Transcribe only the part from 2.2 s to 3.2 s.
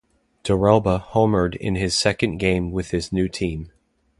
game with his